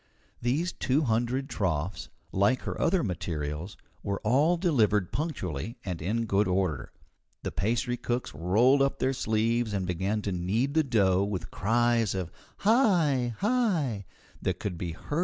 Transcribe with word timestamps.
These 0.41 0.73
two 0.73 1.01
hundred 1.03 1.47
troughs, 1.47 2.09
like 2.31 2.61
her 2.61 2.81
other 2.81 3.03
materials, 3.03 3.77
were 4.01 4.19
all 4.21 4.57
delivered 4.57 5.11
punctually 5.11 5.77
and 5.85 6.01
in 6.01 6.25
good 6.25 6.47
order. 6.47 6.91
The 7.43 7.51
pastry 7.51 7.97
cooks 7.97 8.33
rolled 8.33 8.81
up 8.81 8.97
their 8.97 9.13
sleeves 9.13 9.73
and 9.73 9.85
began 9.85 10.23
to 10.23 10.31
knead 10.31 10.73
the 10.73 10.83
dough 10.83 11.23
with 11.23 11.51
cries 11.51 12.15
of 12.15 12.31
"Hi! 12.61 13.35